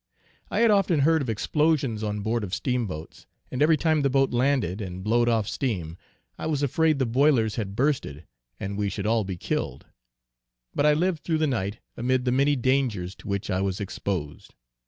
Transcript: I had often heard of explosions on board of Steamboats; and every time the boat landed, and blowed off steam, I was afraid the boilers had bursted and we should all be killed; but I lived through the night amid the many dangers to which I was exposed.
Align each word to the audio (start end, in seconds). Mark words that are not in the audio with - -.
I 0.49 0.61
had 0.61 0.71
often 0.71 1.01
heard 1.01 1.21
of 1.21 1.29
explosions 1.29 2.01
on 2.01 2.21
board 2.21 2.43
of 2.43 2.55
Steamboats; 2.55 3.27
and 3.51 3.61
every 3.61 3.77
time 3.77 4.01
the 4.01 4.09
boat 4.09 4.31
landed, 4.31 4.81
and 4.81 5.03
blowed 5.03 5.29
off 5.29 5.47
steam, 5.47 5.95
I 6.39 6.47
was 6.47 6.63
afraid 6.63 6.97
the 6.97 7.05
boilers 7.05 7.55
had 7.55 7.75
bursted 7.75 8.25
and 8.59 8.79
we 8.79 8.89
should 8.89 9.05
all 9.05 9.23
be 9.25 9.37
killed; 9.37 9.85
but 10.73 10.87
I 10.87 10.93
lived 10.93 11.23
through 11.23 11.37
the 11.37 11.45
night 11.45 11.81
amid 11.95 12.25
the 12.25 12.31
many 12.31 12.55
dangers 12.55 13.13
to 13.17 13.27
which 13.27 13.51
I 13.51 13.61
was 13.61 13.79
exposed. 13.79 14.55